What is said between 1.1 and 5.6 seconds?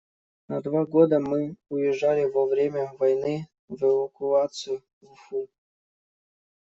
мы уезжали во время войны в эвакуацию в Уфу.